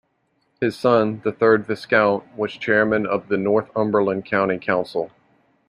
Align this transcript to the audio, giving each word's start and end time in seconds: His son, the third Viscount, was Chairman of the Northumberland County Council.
His 0.59 0.75
son, 0.75 1.21
the 1.23 1.31
third 1.31 1.67
Viscount, 1.67 2.35
was 2.35 2.53
Chairman 2.53 3.05
of 3.05 3.27
the 3.27 3.37
Northumberland 3.37 4.25
County 4.25 4.57
Council. 4.57 5.11